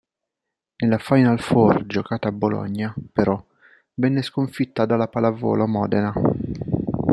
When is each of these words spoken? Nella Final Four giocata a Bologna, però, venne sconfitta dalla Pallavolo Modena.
Nella 0.77 0.97
Final 0.97 1.39
Four 1.39 1.85
giocata 1.85 2.29
a 2.29 2.31
Bologna, 2.31 2.91
però, 3.13 3.39
venne 3.93 4.23
sconfitta 4.23 4.87
dalla 4.87 5.07
Pallavolo 5.07 5.67
Modena. 5.67 6.11